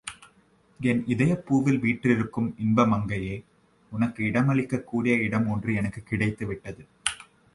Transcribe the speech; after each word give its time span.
என் 0.79 1.03
இதயப் 1.05 1.43
பூவில் 1.49 1.79
வீற்றிருக்கும் 1.79 2.55
இன்பமங்கையே, 2.57 3.43
உனக்கு 3.91 4.23
இடமளிக்கக் 4.23 4.83
கூடிய 4.83 5.15
இடம் 5.15 5.47
ஒன்று 5.47 5.73
எனக்குக் 5.73 6.07
கிடைத்து 6.07 6.45
விட்டது. 6.45 6.85